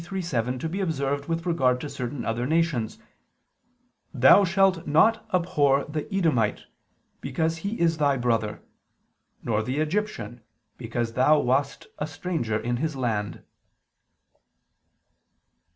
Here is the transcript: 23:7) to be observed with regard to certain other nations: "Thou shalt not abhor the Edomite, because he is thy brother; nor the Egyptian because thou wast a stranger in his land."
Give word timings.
23:7) 0.03 0.59
to 0.59 0.67
be 0.67 0.79
observed 0.81 1.25
with 1.29 1.45
regard 1.45 1.79
to 1.79 1.87
certain 1.87 2.25
other 2.25 2.47
nations: 2.47 2.97
"Thou 4.15 4.43
shalt 4.43 4.87
not 4.87 5.23
abhor 5.31 5.83
the 5.85 6.11
Edomite, 6.11 6.63
because 7.21 7.57
he 7.57 7.79
is 7.79 7.97
thy 7.97 8.17
brother; 8.17 8.63
nor 9.43 9.61
the 9.61 9.77
Egyptian 9.77 10.41
because 10.75 11.13
thou 11.13 11.37
wast 11.39 11.85
a 11.99 12.07
stranger 12.07 12.57
in 12.57 12.77
his 12.77 12.95
land." 12.95 13.43